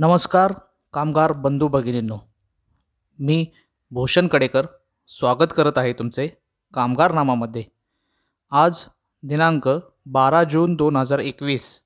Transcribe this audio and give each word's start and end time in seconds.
नमस्कार 0.00 0.52
कामगार 0.94 1.32
बंधू 1.32 1.68
भगिनींनो. 1.68 2.18
मी 3.18 3.46
भूषण 3.90 4.26
कडेकर 4.26 4.66
स्वागत 5.08 5.52
करत 5.56 5.72
आहे 5.76 5.92
तुमचे 5.92 6.28
कामगार 6.74 7.12
नामामध्ये 7.12 7.64
आज 8.50 8.84
दिनांक 9.22 9.68
बारा 10.06 10.44
जून 10.44 10.74
दोन 10.74 10.96
हजार 10.96 11.18
एकवीस. 11.18 11.80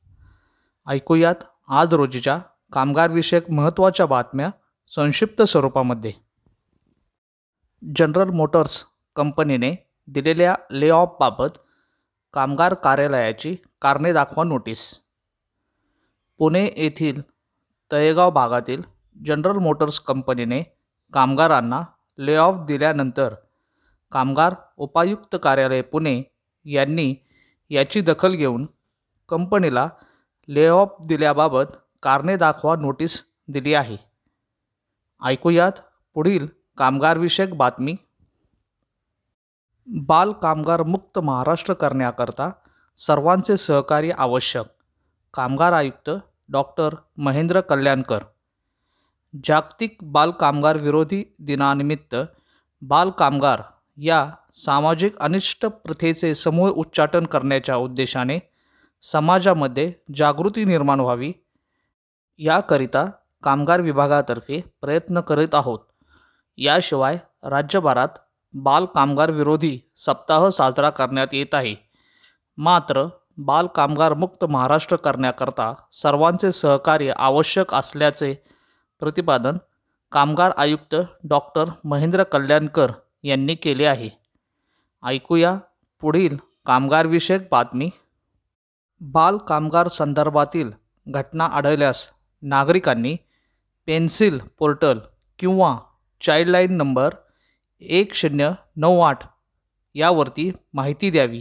ऐकूयात 0.86 1.34
आज 1.68 1.94
रोजीच्या 1.94 2.38
कामगारविषयक 2.72 3.50
महत्त्वाच्या 3.50 4.06
बातम्या 4.06 4.48
संक्षिप्त 4.88 5.42
स्वरूपामध्ये. 5.42 6.12
जनरल 7.96 8.30
मोटर्स 8.30 8.84
कंपनीने 9.16 9.74
दिलेल्या 10.06 10.54
लेऑफबाबत 10.70 11.58
कामगार 12.32 12.74
कार्यालयाची 12.74 13.56
कारणे 13.82 14.12
दाखवा 14.12 14.44
नोटीस. 14.44 15.00
पुणे 16.38 16.70
येथील 16.76 17.31
तळेगाव 17.92 18.30
भागातील 18.30 18.82
जनरल 19.26 19.56
मोटर्स 19.56 20.00
कंपनीने 20.00 20.62
कामगारांना 21.12 21.82
लेऑफ 22.18 22.54
दिल्यानंतर 22.66 23.34
कामगार 24.12 24.54
उपायुक्त 24.76 25.36
कार्यालय 25.42 25.82
पुणे 25.82 26.22
यांनी 26.64 27.14
याची 27.70 28.00
दखल 28.00 28.34
घेऊन 28.34 28.66
कंपनीला 29.28 29.88
लेऑफ 30.48 30.94
दिल्याबाबत 31.00 31.64
कारणे 32.02 32.36
दाखवा 32.36 32.76
नोटीस 32.76 33.22
दिली 33.48 33.74
आहे. 33.74 33.96
ऐकूयात 35.22 35.72
पुढील 36.14 36.46
कामगारविषयक 36.78 37.54
बातमी. 37.54 37.94
बाल 39.86 40.32
कामगार 40.32 40.82
मुक्त 40.82 41.18
महाराष्ट्र 41.18 41.74
करण्याकरता 41.74 42.50
सर्वांचे 42.96 43.56
सहकार्य 43.56 44.12
आवश्यक 44.18 44.66
कामगार 45.34 45.72
आयुक्त 45.72 46.10
डॉक्टर 46.48 46.94
महेंद्र 47.16 47.60
कल्याणकर. 47.60 48.24
जागतिक 49.44 49.96
बालकामगार 50.02 50.76
विरोधी 50.76 51.24
दिनानिमित्त 51.38 52.16
बालकामगार 52.82 53.62
या 53.96 54.30
सामाजिक 54.54 55.18
अनिष्ट 55.18 55.66
प्रथेचे 55.66 56.34
समूळ 56.34 56.70
उच्चाटन 56.70 57.26
करण्याच्या 57.26 57.76
उद्देशाने 57.76 58.38
समाजामध्ये 59.12 59.92
जागृती 60.16 60.64
निर्माण 60.64 61.00
व्हावी 61.00 61.32
याकरिता 62.38 63.04
कामगार 63.42 63.80
विभागातर्फे 63.80 64.60
प्रयत्न 64.80 65.20
करीत 65.20 65.54
आहोत. 65.54 65.78
याशिवाय 66.56 67.18
राज्यभरात 67.42 68.08
बाल 68.54 68.84
कामगार 68.84 69.30
विरोधी 69.30 69.78
सप्ताह 69.96 70.48
साजरा 70.48 70.90
करण्यात 70.90 71.26
येत 71.32 71.54
आहे. 71.54 71.74
मात्र 72.56 73.06
बालकामगार 73.38 74.14
मुक्त 74.14 74.44
महाराष्ट्र 74.44 74.96
करण्याकरता 74.96 75.74
सर्वांचे 75.92 76.52
सहकार्य 76.52 77.12
आवश्यक 77.16 77.74
असल्याचे 77.74 78.34
प्रतिपादन 79.00 79.56
कामगार 80.12 80.52
आयुक्त 80.56 80.96
डॉक्टर 81.24 81.64
महेंद्र 81.84 82.22
कल्याणकर 82.22 82.92
यांनी 83.22 83.54
केले 83.54 83.84
आहे. 83.84 84.08
ऐकूया 85.02 85.58
पुढील 86.00 86.36
कामगारविषयक 86.66 87.48
बातमी. 87.50 87.90
बाल 89.00 89.36
कामगार 89.36 89.88
संदर्भातील 89.88 90.70
घटना 91.06 91.44
आढळल्यास 91.44 92.08
नागरिकांनी 92.42 93.16
पेन्सिल 93.86 94.40
पोर्टल 94.58 94.98
किंवा 95.38 95.78
चाइल्डलाईन 96.20 96.72
नंबर 96.72 97.14
एक 97.80 98.14
शून्य 98.14 98.50
नऊ 98.76 99.00
आठ 99.00 99.18
यावरती 99.94 100.52
माहिती 100.74 101.10
द्यावी. 101.10 101.40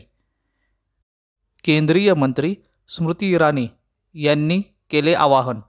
केंद्रीय 1.64 2.14
मंत्री 2.14 2.56
स्मृती 2.90 3.34
इराणी 3.34 3.68
यांनी 4.14 4.62
केले 4.90 5.14
आवाहन. 5.14 5.60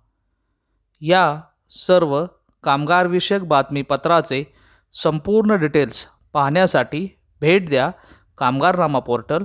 या 1.00 1.40
सर्व 1.70 2.26
कामगारविषयक 2.64 3.44
बातमीपत्राचे 3.44 4.54
संपूर्ण 5.02 5.54
डिटेल्स 5.54 6.06
पाहण्यासाठी 6.32 7.08
भेट 7.40 7.68
द्या 7.68 7.90
Kamgarnama 8.38 8.98
portal 8.98 9.44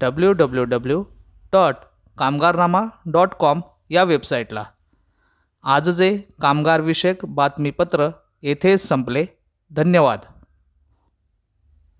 W 0.00 0.32
W 0.32 0.64
W 0.64 1.04
dot 1.52 1.74
Kamgarnama 2.18 2.82
dot 3.06 3.34
com 3.34 3.60
या 3.90 4.04
वेबसाईटला. 4.04 4.64
आजचे 5.64 6.18
कामगारविषयक 6.42 7.24
बातमीपत्र 7.24 8.08
येथेच 8.42 8.88
संपले. 8.88 9.26
धन्यवाद. 9.70 10.18